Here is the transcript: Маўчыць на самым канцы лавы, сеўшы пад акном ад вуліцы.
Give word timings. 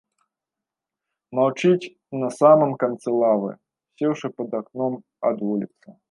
Маўчыць 1.39 1.91
на 2.21 2.29
самым 2.39 2.71
канцы 2.83 3.09
лавы, 3.21 3.51
сеўшы 4.03 4.27
пад 4.39 4.49
акном 4.61 4.93
ад 5.31 5.37
вуліцы. 5.51 5.87